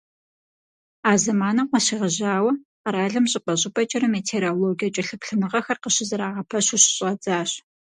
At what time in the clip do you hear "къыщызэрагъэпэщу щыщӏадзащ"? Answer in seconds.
5.83-7.51